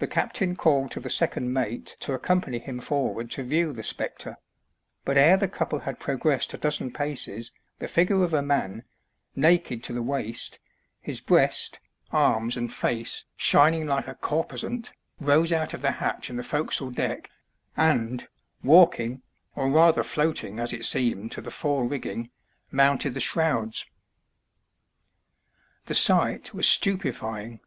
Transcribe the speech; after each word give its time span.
The 0.00 0.06
captain 0.06 0.54
called 0.54 0.90
to 0.90 1.00
the 1.00 1.08
second 1.08 1.50
mate 1.50 1.96
to 2.00 2.12
accompany 2.12 2.58
him 2.58 2.78
forward 2.78 3.30
to 3.30 3.42
view 3.42 3.72
the 3.72 3.82
spectre; 3.82 4.36
but 5.02 5.16
ere 5.16 5.38
the 5.38 5.48
couple 5.48 5.78
had 5.78 5.98
progressed 5.98 6.52
a 6.52 6.58
dozen 6.58 6.92
paces 6.92 7.52
the 7.78 7.88
figure 7.88 8.22
of 8.22 8.34
a 8.34 8.42
man, 8.42 8.84
naked 9.34 9.82
to 9.84 9.94
the 9.94 10.02
waist, 10.02 10.58
his 11.00 11.22
breast, 11.22 11.80
arms, 12.12 12.58
and 12.58 12.70
face 12.70 13.24
shining 13.34 13.86
like 13.86 14.06
a 14.06 14.14
corposant, 14.14 14.92
rose 15.20 15.52
out 15.52 15.72
of 15.72 15.80
the 15.80 15.92
hatch 15.92 16.28
in 16.28 16.36
the 16.36 16.44
forecastle 16.44 16.90
deck, 16.90 17.30
and, 17.78 18.28
walking, 18.62 19.22
or 19.54 19.70
rather 19.70 20.02
floating 20.02 20.58
as 20.60 20.74
it 20.74 20.84
seemed, 20.84 21.32
to 21.32 21.40
the 21.40 21.50
fore 21.50 21.88
rigging, 21.88 22.28
mounted 22.70 23.14
the 23.14 23.20
shrouds. 23.20 23.86
The 25.86 25.94
sight 25.94 26.52
was 26.52 26.68
stupefying. 26.68 27.60